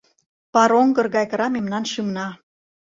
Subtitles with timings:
[0.53, 2.27] Пар оҥгыр гай кыра мемнан шӱмна.